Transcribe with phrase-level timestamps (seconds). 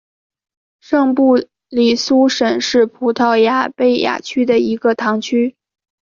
[0.79, 1.35] 圣布
[1.69, 5.55] 里苏什是葡萄牙贝雅区的一个堂区。